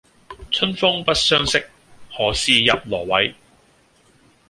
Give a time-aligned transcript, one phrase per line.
[0.49, 1.63] 春風不相識，
[2.11, 3.35] 何事入羅幃